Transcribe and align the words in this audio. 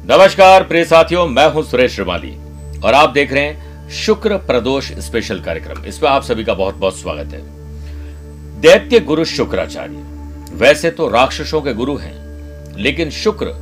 नमस्कार, 0.00 0.62
प्रिय 0.64 0.84
साथियों, 0.84 1.26
मैं 1.26 1.46
हूँ 1.52 1.62
सुरेश 1.62 1.94
श्रीमाली 1.94 2.30
और 2.80 2.94
आप 2.94 3.10
देख 3.10 3.32
रहे 3.32 3.42
हैं 3.44 3.88
शुक्र 3.96 4.36
प्रदोष 4.36 4.90
स्पेशल 4.98 5.40
कार्यक्रम। 5.40 5.84
इसमें 5.84 6.08
आप 6.10 6.22
सभी 6.22 6.44
का 6.44 6.54
बहुत 6.54 6.74
बहुत 6.74 6.96
स्वागत 6.98 7.32
है। 7.32 7.40
दैत्य 8.60 9.00
गुरु 9.00 9.24
शुक्राचार्य, 9.24 10.04
वैसे 10.54 10.90
तो 10.90 11.08
राक्षसों 11.08 11.60
के 11.62 11.74
गुरु 11.74 11.96
हैं, 11.96 12.76
लेकिन 12.76 13.10
शुक्र 13.10 13.52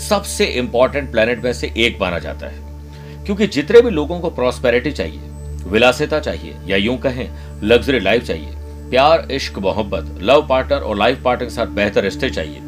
सबसे 0.00 0.44
इंपॉर्टेंट 0.44 1.10
प्लेनेट 1.12 1.44
में 1.44 1.52
से 1.52 1.72
एक 1.76 2.00
माना 2.00 2.18
जाता 2.18 2.46
है। 2.46 3.24
क्योंकि 3.24 3.46
जितने 3.48 3.82
भी 3.82 3.90
लोगों 3.90 4.20
को 4.20 4.30
प्रॉस्पेरिटी 4.30 4.92
चाहिए, 4.92 5.20
विलासिता 5.66 6.20
चाहिए, 6.20 6.56
या 6.66 6.76
यूँ 6.76 6.96
कहें 6.98 7.28
लग्जरी 7.62 8.00
लाइफ 8.00 8.26
चाहिए, 8.26 8.54
प्यार, 8.90 9.28
इश्क, 9.32 9.58
मोहब्बत 9.58 10.18
लव 10.22 10.46
पार्टनर 10.48 10.78
और 10.78 10.96
लाइफ 10.96 11.22
पार्टनर 11.22 11.48
के 11.48 11.54
साथ 11.54 11.76
बेहतर 11.76 12.02
रिश्ते 12.02 12.30
चाहिए, 12.30 12.60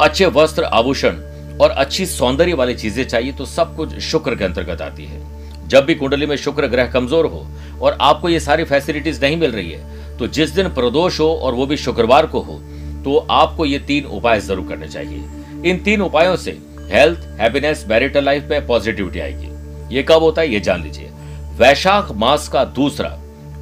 अच्छे 0.00 0.26
वस्त्र, 0.26 0.64
आभूषण 0.64 1.26
और 1.60 1.70
अच्छी 1.70 2.06
सौंदर्य 2.06 2.54
वाली 2.54 2.74
चीज़ें 2.74 3.04
चाहिए 3.04 3.32
तो 3.32 3.44
सब 3.46 3.74
कुछ 3.76 3.98
शुक्र 4.02 4.34
के 4.34 4.44
अंतर्गत 4.44 4.82
आती 4.82 5.04
है। 5.04 5.20
जब 5.68 5.84
भी 5.84 5.94
कुंडली 5.94 6.26
में 6.26 6.36
शुक्र 6.36 6.66
ग्रह 6.66 6.86
कमज़ोर 6.86 7.26
हो 7.26 7.46
और 7.82 7.98
आपको 8.00 8.28
ये 8.28 8.40
सारी 8.40 8.64
फैसिलिटीज़ 8.64 9.20
नहीं 9.22 9.36
मिल 9.36 9.52
रही 9.52 9.70
है 9.70 10.16
तो 10.18 10.26
जिस 10.28 10.50
दिन 10.50 10.68
प्रदोष 10.70 11.18
हो 11.20 11.28
और 11.28 11.54
वो 11.54 11.66
भी 11.66 11.76
शुक्रवार 11.76 12.26
को 12.26 12.40
हो 12.40 12.60
तो 13.04 13.16
आपको 13.32 13.64
ये 13.66 13.78
तीन 13.80 14.04
उपाय 14.06 14.40
ज़रूर 14.40 14.68
करने 14.68 14.88
चाहिए। 14.88 15.70
इन 15.70 15.82
तीन 15.84 16.00
उपायों 16.02 16.36
से 16.36 16.50
हेल्थ 16.90 17.26
हैप्पीनेस 17.40 17.84
मैरिटल 17.88 18.24
लाइफ 18.24 18.48
में 18.50 18.66
पॉजिटिविटी 18.66 19.20
आएगी। 19.20 19.94
ये 19.94 20.02
कब 20.02 20.22
होता 20.22 20.42
है, 20.42 20.48
ये 20.48 20.60
जान 20.60 20.82
लीजिए। 20.82 21.10
वैशाख 21.58 22.10
मास 22.14 22.48
का 22.48 22.64
दूसरा 22.66 23.08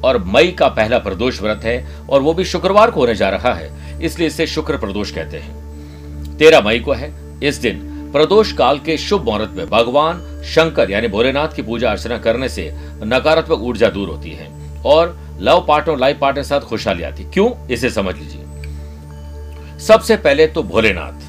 और 0.03 0.23
मई 0.25 0.51
का 0.51 0.67
पहला 0.69 0.97
प्रदोष 0.99 1.41
व्रत 1.41 1.63
है 1.63 2.05
और 2.09 2.21
वो 2.21 2.33
भी 2.33 2.43
शुक्रवार 2.45 2.91
को 2.91 2.99
होने 2.99 3.15
जा 3.15 3.29
रहा 3.29 3.53
है, 3.53 3.69
इसलिए 4.01 4.27
इसे 4.27 4.47
शुक्र 4.47 4.77
प्रदोष 4.77 5.11
कहते 5.11 5.37
हैं। 5.37 6.37
तेरह 6.37 6.61
मई 6.61 6.79
को 6.79 6.93
है, 6.93 7.13
इस 7.43 7.55
दिन 7.57 7.81
प्रदोष 8.11 8.51
काल 8.51 8.79
के 8.79 8.97
शुभ 8.97 9.23
मुहूर्त 9.23 9.51
में 9.51 9.69
भगवान 9.69 10.19
शंकर 10.45 10.91
यानी 10.91 11.07
भोलेनाथ 11.07 11.55
की 11.55 11.61
पूजा 11.61 11.89
अर्चना 11.91 12.17
करने 12.17 12.49
से 12.49 12.71
नकारात्मक 13.03 13.61
ऊर्जा 13.61 13.89
दूर 13.89 14.09
होती 14.09 14.29
है 14.29 14.47
और 14.83 15.17
लव 15.39 15.65
पार्टनर 15.67 15.97
लाइफ 15.97 16.19
पार्टनर 16.19 16.41
के 16.41 16.47
साथ 16.47 16.61
खुशहाली 16.61 17.03
आती 17.03 17.23
क्यों? 17.23 17.49
इसे 17.67 17.89
समझ 17.89 18.15
लीजिए। 18.15 19.79
सबसे 19.79 20.17
पहले 20.17 20.47
तो 20.47 20.63
भोलेनाथ, 20.63 21.19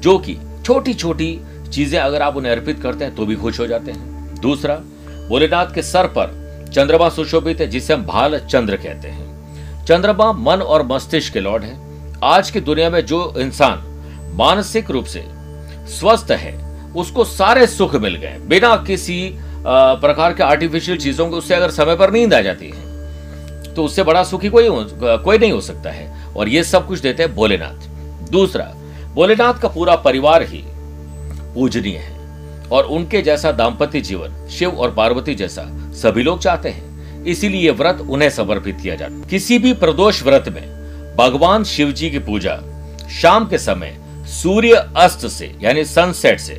जो 0.00 0.18
कि 0.18 0.36
छोटी 0.64 0.94
छोटी 0.94 1.40
चीज़ें 1.72 1.98
अगर 2.00 2.22
आप 2.22 2.36
उन्हें 2.36 2.52
अर्पित 2.52 2.82
करते 2.82 3.04
हैं 3.04 3.14
तो 3.14 3.26
भी 3.26 3.36
खुश 3.36 3.60
हो 3.60 3.66
जाते 3.66 3.92
हैं। 3.92 4.40
दूसरा, 4.40 4.74
भोलेनाथ 5.28 5.74
के 5.74 5.82
सर 5.82 6.06
पर 6.08 6.70
चंद्रमा 6.74 7.08
सुशोभित 7.08 7.60
है, 7.60 7.66
जिसे 7.66 7.94
हम 7.94 8.04
भाल 8.04 8.38
चंद्र 8.40 8.76
कहते 8.76 9.08
हैं। 9.08 9.84
चंद्रमा 9.84 10.32
मन 10.32 10.62
और 10.62 10.86
मस्तिष्क 10.86 11.32
के 11.32 11.40
लॉर्ड 11.40 11.64
है। 11.64 11.78
आज 12.24 12.50
की 12.50 12.60
दुनिया 12.60 12.90
में 12.90 13.04
जो 13.06 13.32
इंसान 13.38 13.86
मानसिक 14.34 14.90
रूप 14.90 15.04
से 15.04 15.24
स्वस्थ 15.88 16.30
है, 16.32 16.52
उसको 16.94 17.24
सारे 17.24 17.66
सुख 17.66 17.94
मिल 17.96 18.16
गए। 18.16 18.38
बिना 18.48 18.74
किसी 18.86 19.18
प्रकार 19.64 20.34
के 20.34 20.42
आर्टिफिशियल 20.42 20.98
चीज़ों 20.98 21.28
के 21.30 21.36
उससे 21.36 21.54
अगर 21.54 21.70
समय 21.70 21.96
पर 21.96 22.10
नींद 22.12 22.34
आ 22.34 22.40
जाती 22.40 22.66
है 22.66 22.88
तो 23.74 23.84
उससे 23.84 24.02
बड़ा 24.02 24.22
सुखी 24.24 24.48
कोई 24.48 24.68
कोई 25.24 25.38
नहीं 25.38 25.52
हो 25.52 25.60
सकता 25.60 25.90
है। 25.90 26.34
और 26.34 26.48
ये 26.48 26.62
सब 26.64 26.86
कुछ 26.86 26.98
देते 26.98 27.22
हैं 27.22 27.34
भोलेनाथ। 27.34 28.30
दूसरा, 28.30 28.64
भोलेनाथ 29.14 29.60
का 29.62 29.68
पूरा 29.68 29.96
परिवार 29.96 30.42
ही 30.42 30.62
पूजनीय 31.54 31.96
है। 31.96 32.18
और 32.68 32.84
उनके 32.86 33.22
जैसा 33.22 33.52
दाम्पत्य 33.52 34.00
जीवन, 34.00 34.46
शिव 34.48 34.70
और 34.70 34.94
पार्वती 34.94 35.34
जैसा 35.34 35.64
सभी 35.94 36.22
लोग 36.22 36.40
चाहते 36.40 36.68
हैं। 36.68 37.24
इसीलिए 37.24 37.70
व्रत 37.70 38.00
उन्हें 38.00 38.28
समर्पित 38.30 38.78
किया 38.82 38.94
जाता 38.94 39.28
किसी 39.28 39.58
भी 39.58 39.72
प्रदोष 39.74 40.22
व्रत 40.22 40.48
में 40.48 41.16
भगवान 41.16 41.64
शिव 41.64 41.92
जी 41.92 42.10
की 42.10 42.18
पूजा 42.18 42.56
शाम 43.12 43.48
के 43.48 43.58
समय 43.58 43.96
सूर्य 44.30 44.74
अस्त 44.96 45.26
से, 45.26 45.54
यानी 45.62 45.84
सनसेट 45.84 46.40
से 46.40 46.54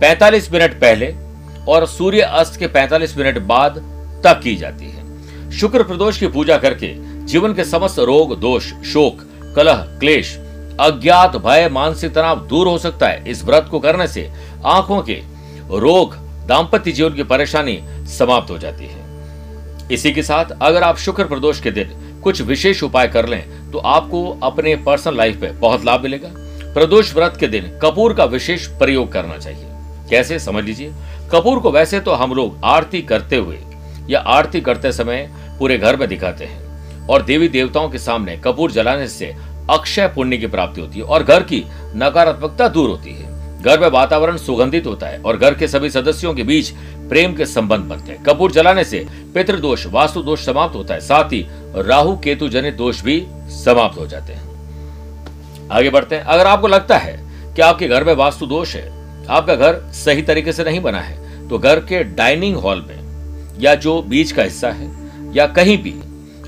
45 0.00 0.50
मिनट 0.52 0.80
पहले 0.80 1.14
और 1.68 1.86
सूर्य 1.86 2.20
अस्त 2.20 2.58
के 2.58 2.66
45 2.66 3.16
मिनट 3.18 3.38
बाद 3.38 3.78
तक 4.24 4.40
की 4.40 4.54
जाती 4.56 4.84
है। 4.84 5.50
शुक्र 5.50 5.82
प्रदोष 5.82 6.18
की 6.18 6.26
पूजा 6.26 6.56
करके 6.58 6.94
जीवन 7.26 7.54
के 7.54 7.64
समस्त 7.64 7.98
रोग, 7.98 8.38
दोष, 8.40 8.72
शोक, 8.84 9.20
कलह, 9.56 9.84
क्लेश, 10.00 10.36
अज्ञात, 10.80 11.36
भय, 11.36 11.68
मानसिक 11.68 12.14
तनाव 12.14 12.46
दूर 12.48 12.68
हो 12.68 12.78
सकता 12.78 13.08
है। 13.08 13.30
इस 13.30 13.44
व्रत 13.44 13.68
को 13.70 13.78
करने 13.80 14.06
से 14.08 14.30
आँखों 14.64 15.00
के 15.02 15.20
रोग, 15.70 16.16
दाम्पत्य 16.46 16.92
जीवन 16.92 17.14
की 17.14 17.22
परेशानी 17.24 17.78
समाप्त 18.10 18.50
हो 18.50 18.58
जाती 18.58 18.86
है। 18.86 19.00
इसी 19.92 20.12
के 20.12 20.22
साथ 20.22 20.58
अगर 20.62 20.82
आप 20.82 20.96
शुक्र 20.98 21.24
प्रदोष 21.24 21.60
के 21.60 21.70
दिन 21.70 22.20
कुछ 22.22 22.40
विशेष 22.42 22.82
उपाय 22.82 23.08
कर 23.08 23.28
लें 23.28 23.70
तो 23.72 23.78
आपको 23.78 24.26
अपने 24.42 24.74
पर्सनल 24.76 25.16
लाइफ 25.16 25.40
में 25.40 25.58
बहुत 25.60 25.84
लाभ 25.84 26.02
मिलेगा। 26.02 26.28
प्रदोष 26.74 27.14
व्रत 27.14 27.36
के 27.40 27.46
दिन 27.46 27.78
कपूर 27.82 28.14
का 28.14 28.24
विशेष 28.24 28.66
प्रयोग 28.66 29.12
करना 29.12 29.38
चाहिए। 29.38 29.66
कैसे? 30.10 30.38
समझ 30.38 30.64
लीजिए। 30.64 30.92
कपूर 31.32 31.58
को 31.58 31.70
वैसे 31.70 32.00
तो 32.00 32.12
हम 32.12 32.32
लोग 32.32 32.60
आरती 32.64 33.00
करते 33.02 33.36
हुए 33.36 33.58
या 34.10 34.20
आरती 34.20 34.60
करते 34.60 34.92
समय 34.92 35.30
पूरे 35.58 35.78
घर 35.78 35.96
में 35.96 36.08
दिखाते 36.08 36.44
हैं 36.44 37.06
और 37.06 37.22
देवी 37.22 37.48
देवताओं 37.48 37.88
के 37.88 37.98
सामने 37.98 38.36
कपूर 38.36 38.72
जलाने 38.72 39.08
से 39.08 39.34
अक्षय 39.70 40.06
पुण्य 40.08 40.36
की 40.36 40.46
प्राप्ति 40.46 40.80
होती 40.80 40.98
है 40.98 41.04
और 41.04 41.22
घर 41.22 41.42
की 41.42 41.62
नकारात्मकता 41.96 42.68
दूर 42.68 42.88
होती 42.90 43.14
है। 43.14 43.30
घर 43.62 43.80
में 43.80 43.88
वातावरण 43.88 44.36
सुगंधित 44.36 44.86
होता 44.86 45.06
है 45.06 45.20
और 45.22 45.36
घर 45.36 45.54
के 45.54 45.68
सभी 45.68 45.90
सदस्यों 45.90 46.34
के 46.34 46.42
बीच 46.42 46.70
प्रेम 47.08 47.34
के 47.34 47.46
संबंध 47.46 47.84
बनते 47.84 48.12
हैं। 48.12 48.22
कपूर 48.22 48.52
जलाने 48.52 48.84
से 48.84 49.06
पितृदोष 49.34 49.86
वास्तु 49.86 50.22
दोष 50.22 50.44
समाप्त 50.46 50.74
होता 50.74 50.94
है। 50.94 51.00
साथ 51.00 51.32
ही 51.32 51.46
राहु 51.76 52.16
केतु 52.16 52.48
जनित 52.48 52.74
दोष 52.74 53.02
भी 53.02 53.26
समाप्त 53.64 53.98
हो 53.98 54.06
जाते 54.06 54.32
हैं। 54.32 54.51
आगे 55.72 55.90
बढ़ते 55.90 56.16
हैं। 56.16 56.22
अगर 56.24 56.46
आपको 56.46 56.68
लगता 56.68 56.96
है 56.98 57.16
कि 57.56 57.62
आपके 57.62 57.88
घर 57.88 58.04
में 58.04 58.12
वास्तु 58.14 58.46
दोष 58.46 58.74
है, 58.76 58.88
आपका 59.28 59.54
घर 59.54 59.80
सही 59.94 60.22
तरीके 60.22 60.52
से 60.52 60.64
नहीं 60.64 60.80
बना 60.82 61.00
है 61.00 61.48
तो 61.48 61.58
घर 61.58 61.80
के 61.80 62.02
डाइनिंग 62.04 62.56
हॉल 62.56 62.84
में 62.88 63.60
या 63.60 63.74
जो 63.76 64.00
बीच 64.02 64.32
का 64.32 64.42
हिस्सा 64.42 64.70
है, 64.70 64.90
या 65.34 65.46
कहीं 65.48 65.76
भी 65.78 65.94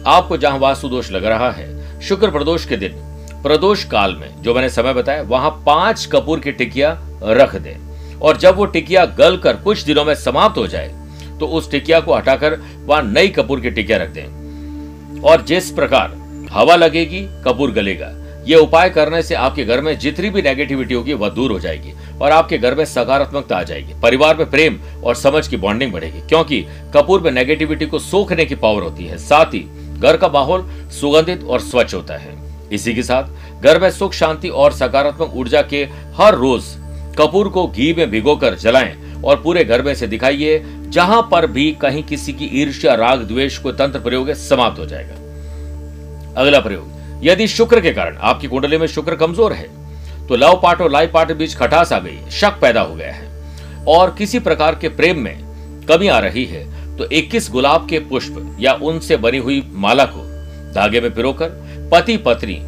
आपको 0.07 0.37
जहाँ 0.37 0.59
वास्तु 0.59 0.89
दोष 0.89 1.11
लग 1.13 1.25
रहा 1.25 1.51
है, 1.51 2.01
शुक्र 2.01 2.31
प्रदोष 2.31 2.67
के 2.67 2.77
दिन, 2.77 2.93
प्रदोष 3.43 3.85
काल 3.85 4.15
में, 4.15 4.43
जो 4.43 4.55
मैंने 4.55 4.69
समय 4.71 4.93
बताया, 4.95 5.23
वहाँ 5.23 5.51
पाँच 5.67 6.05
कपूर 6.13 6.41
की 6.41 6.53
टिकिया 6.53 6.99
रख 7.23 7.57
दें। 7.57 8.19
और 8.19 8.37
जब 8.37 8.57
वो 8.57 8.67
टिकिया 8.67 9.05
गल 9.15 9.37
कर 9.37 9.57
कुछ 9.57 9.83
दिनों 9.83 10.05
में 10.05 10.15
समाप्त 10.15 10.59
हो 10.59 10.67
जाए 10.67 10.93
तो 11.41 11.47
उस 11.49 11.71
टिकिया 11.71 12.01
को 12.01 12.15
हटाकर 12.15 12.59
वहाँ 12.87 13.03
नई 13.05 13.29
कपूर 13.29 13.61
की 13.61 13.71
टिकिया 13.71 13.99
रख 13.99 14.11
दें। 14.11 15.21
और 15.23 15.43
जिस 15.43 15.71
प्रकार 15.71 16.13
हवा 16.53 16.77
लगेगी, 16.77 17.21
कपूर 17.45 17.71
गलेगा। 17.73 18.09
ये 18.45 18.57
उपाय 18.57 18.91
करने 18.91 19.23
से 19.23 19.35
आपके 19.35 19.65
घर 19.65 19.81
में 19.81 19.99
जितनी 19.99 20.31
भी 20.31 20.43
नेगेटिविटी 20.43 20.95
होगी, 20.95 21.13
वह 21.13 21.29
दूर 21.29 21.53
हो 21.53 21.61
जाएगी 21.61 21.93
और 22.21 22.31
आपके 22.31 22.59
घर 22.59 22.75
में 22.75 22.85
सकारात्मकता 22.85 23.57
आ 23.57 23.63
जाएगी। 23.63 23.93
परिवार 24.03 24.37
में 24.37 24.51
प्रेम 24.51 24.81
और 25.05 25.15
समझ 25.15 25.49
की 25.49 25.57
बॉन्डिंग 25.57 25.93
बढ़ेगी, 25.93 26.21
क्योंकि 26.21 26.67
कपूर 26.95 27.21
में 27.21 27.31
नेगेटिविटी 27.31 27.87
को 27.87 27.99
सोखने 27.99 28.45
की 28.45 28.55
पावर 28.55 28.83
होती 28.83 29.05
है। 29.05 29.19
साथ 29.19 29.47
ही, 29.47 29.67
घर 29.99 30.17
का 30.17 30.29
माहौल 30.29 30.69
सुगंधित 30.91 31.45
और 31.45 31.61
स्वच्छ 31.61 31.95
होता 31.95 32.17
है। 32.17 32.37
इसी 32.73 32.95
के 32.95 33.03
साथ, 33.03 33.25
घर 33.63 33.81
में 33.81 33.91
सुख, 33.91 34.13
शांति 34.13 34.49
और 34.49 34.73
सकारात्मक 34.73 35.33
ऊर्जा 35.35 35.63
के 35.63 35.89
हर 36.15 36.35
रोज 36.35 36.65
कपूर 37.19 37.49
को 37.49 37.67
घी 37.69 37.93
में 37.95 38.11
भिगोकर 38.11 38.55
जलाएँ 38.55 39.23
और 39.23 39.41
पूरे 39.43 39.65
घर 39.65 39.83
में 39.83 39.95
से 39.95 40.07
दिखाइए, 40.07 40.65
जहाँ 40.89 41.29
पर 41.33 41.47
भी 41.47 41.71
कहीं 41.73 42.03
किसी 42.03 42.33
की 42.33 42.45
ईर्ष्या, 42.45 42.95
राग, 42.95 43.23
द्वेष 43.23 43.59
को 43.59 43.73
तंत्र 43.73 43.99
प्रयोग 43.99 44.33
समाप्त 44.33 44.79
हो 44.79 44.87
जाएगा। 44.87 45.15
अगला 46.37 46.61
प्रयोग। 46.61 46.94
यदि 47.23 47.47
शुक्र 47.49 47.81
के 47.81 47.93
कारण 47.93 48.17
आपकी 48.23 48.49
कुंडली 48.49 48.79
में 48.79 48.87
शुक्र 48.87 49.17
कमज़ोर 49.17 49.53
है 49.53 49.69
तो 50.27 50.37
लव 50.37 50.61
पार्ट 50.63 50.81
और 50.81 50.91
लाइफ 50.91 51.11
पार्ट 51.13 51.29
के 51.29 51.35
बीच 51.35 51.55
खटास 51.57 51.93
आ 51.93 51.99
गई, 51.99 52.19
शक 52.31 52.59
पैदा 52.61 52.81
हो 52.81 52.95
गया 52.95 53.13
है। 53.13 53.33
और 53.89 54.15
किसी 54.19 54.39
प्रकार 54.39 54.75
के 54.75 54.89
प्रेम 54.91 55.19
में 55.19 55.85
कमी 55.89 56.09
आ 56.09 56.19
रही 56.19 56.45
है 56.45 56.63
तो 56.97 57.09
21 57.13 57.51
गुलाब 57.51 57.89
के 57.89 57.99
पुष्प 58.01 58.57
या 58.61 58.73
उनसे 58.83 59.17
बनी 59.17 59.39
हुई 59.39 59.63
माला 59.75 60.05
को 60.07 60.23
धागे 60.75 61.01
में 61.01 61.13
पिरोकर 61.15 61.89
पति 61.93 62.17
पत्नी 62.17 62.59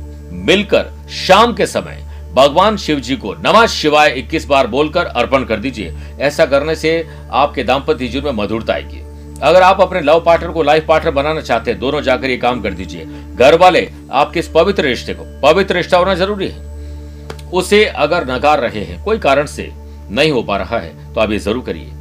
मिलकर 0.45 0.91
शाम 1.17 1.55
के 1.55 1.67
समय 1.67 2.05
भगवान 2.35 2.77
शिव 2.77 3.01
जी 3.01 3.17
को 3.17 3.35
नमः 3.37 3.67
शिवाय 3.67 4.11
21 4.19 4.45
बार 4.45 4.67
बोलकर 4.67 5.07
अर्पण 5.07 5.45
कर 5.45 5.61
दीजिए। 5.61 5.95
ऐसा 6.21 6.47
करने 6.47 6.75
से 6.77 6.93
आपके 7.33 7.65
दाम्पत्य 7.65 8.09
जीवन 8.09 8.25
में 8.27 8.43
मधुरता 8.43 8.73
आएगी। 8.75 9.01
अगर 9.39 9.63
आप 9.63 9.81
अपने 9.81 10.01
लव 10.01 10.21
पार्टनर 10.27 10.51
को 10.51 10.63
लाइफ 10.63 10.87
पार्टनर 10.87 11.11
बनाना 11.13 11.41
चाहते 11.41 11.71
हैं, 11.71 11.79
दोनों 11.81 12.01
जाकर 12.03 12.31
ये 12.31 12.37
काम 12.37 12.61
कर 12.63 12.73
दीजिए। 12.73 13.07
घर 13.35 13.57
वाले 13.59 13.89
आपके 14.13 14.41
इस 14.41 14.49
पवित्र 14.49 14.83
रिश्ते 14.85 15.15
को? 15.15 15.25
पवित्र 15.43 15.75
रिश्ता 15.75 15.97
होना 15.97 16.15
ज़रूरी 16.15 16.49
है। 16.49 17.51
उसे 17.53 17.85
अगर 17.87 18.27
नकार 18.27 18.61
रहे 18.61 18.85
हैं, 18.85 19.03
कोई 19.05 19.19
कारण 19.19 19.47
से 19.47 19.71
नहीं 20.11 20.31
हो 20.31 20.43
पा 20.43 20.57
रहा 20.57 20.79
है 20.79 21.13
तो 21.15 21.21
आप 21.21 21.31
ये 21.31 21.39
ज़रूर 21.41 21.65
करिए। 21.65 21.93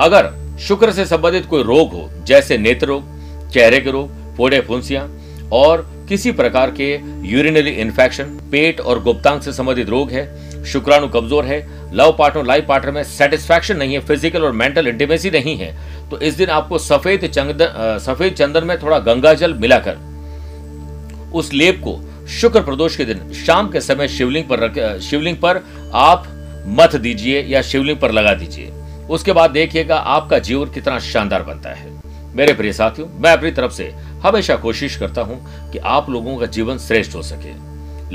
अगर 0.00 0.32
शुक्र 0.60 0.92
से 0.92 1.04
संबंधित 1.06 1.46
कोई 1.46 1.62
रोग 1.62 1.92
हो, 1.92 2.08
जैसे 2.26 2.58
नेत्र 2.58 2.86
रोग, 2.86 3.50
चेहरे 3.52 3.80
के 3.80 3.90
रोग, 3.90 4.10
फोड़े 4.36 4.60
फुंसियाँ, 4.60 5.08
और 5.52 5.86
किसी 6.08 6.32
प्रकार 6.32 6.70
के 6.70 6.92
यूरिनरी 7.28 7.70
इन्फेक्शन 7.72 8.24
पेट 8.52 8.80
और 8.80 9.02
गुप्तांग 9.02 9.40
से 9.40 9.52
संबंधित 9.52 9.88
रोग 9.88 10.10
है, 10.10 10.24
शुक्राणु 10.64 11.08
कमज़ोर 11.08 11.44
है, 11.44 11.58
लव 11.92 12.14
पार्टनर, 12.18 12.44
लाइफ 12.44 12.66
पार्टनर 12.68 12.92
में 12.92 13.02
सेटिस्फैक्शन 13.04 13.76
नहीं 13.76 13.94
है 13.94 14.00
फ़िज़िकल 14.00 14.42
और 14.42 14.52
मेंटल 14.52 14.88
इंटीमेसी 14.88 15.30
नहीं 15.30 15.56
है 15.56 15.74
तो 16.14 16.18
इस 16.20 16.34
दिन 16.34 16.48
आपको 16.48 16.78
सफ़ेद 16.78 17.26
चंदन 17.26 17.98
सफ़ेद 17.98 18.34
चंदन 18.34 18.64
में 18.64 18.76
थोड़ा 18.82 18.98
गंगा 18.98 19.32
जल 19.34 19.54
मिलाकर, 19.54 19.96
उस 21.34 21.52
लेप 21.52 21.80
को 21.84 22.26
शुक्र 22.30 22.60
प्रदोष 22.60 22.96
के 22.96 23.04
दिन, 23.04 23.32
शाम 23.32 23.70
के 23.70 23.80
समय 23.80 24.08
शिवलिंग 24.08 24.44
पर 24.48 24.58
रख 24.58 25.00
शिवलिंग 25.00 25.36
पर 25.36 25.60
आप 25.94 26.28
मत 26.68 26.94
दीजिए 26.96 27.42
या 27.42 27.62
शिवलिंग 27.62 27.98
पर 27.98 28.12
लगा 28.12 28.34
दीजिए। 28.34 28.70
उसके 29.10 29.32
बाद 29.32 29.50
देखिएगा 29.50 29.96
आपका 29.96 30.38
जीवन 30.38 30.70
कितना 30.70 30.98
शानदार 30.98 31.42
बनता 31.42 31.70
है। 31.70 31.90
मेरे 32.36 32.52
प्रिय 32.52 32.72
साथियों, 32.72 33.08
मैं 33.20 33.32
अपनी 33.32 33.50
तरफ़ 33.50 33.72
से 33.72 33.90
हमेशा 34.24 34.56
कोशिश 34.56 34.96
करता 34.96 35.22
हूँ 35.22 35.70
कि 35.72 35.78
आप 35.78 36.10
लोगों 36.10 36.36
का 36.36 36.46
जीवन 36.46 36.78
श्रेष्ठ 36.78 37.14
हो 37.14 37.22
सके। 37.22 37.56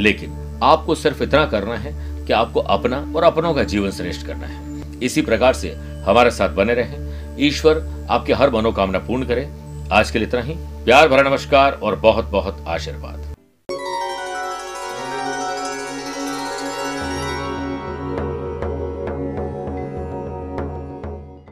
लेकिन 0.02 0.60
आपको 0.64 0.96
सिर्फ़ 0.96 1.24
इतना 1.24 1.46
करना 1.46 1.76
है 1.76 1.94
कि 2.26 2.34
आपको 2.34 2.60
अपना 2.60 3.06
और 3.16 3.24
अपनों 3.24 3.54
का 3.54 3.64
जीवन 3.66 3.92
श्रेष्ठ 3.92 4.26
करना 4.28 4.48
है। 4.48 4.82
इसी 5.04 5.22
प्रकार 5.22 5.54
से 5.54 5.76
हमारे 6.08 6.32
साथ 6.32 6.50
बने 6.50 6.74
रहें। 6.74 7.09
ईश्वर 7.42 7.82
आपकी 8.10 8.34
हर 8.34 8.50
मनोकामना 8.50 9.00
पूर्ण 9.00 9.26
करे। 9.26 9.50
आज 9.92 10.12
के 10.12 10.20
लिए 10.20 10.28
इतना 10.28 10.42
ही। 10.42 10.56
प्यार 10.86 11.08
भरा 11.08 11.22
नमस्कार 11.22 11.74
और 11.74 11.96
बहुत 11.96 12.26
बहुत 12.26 12.64
आशीर्वाद। 12.68 13.36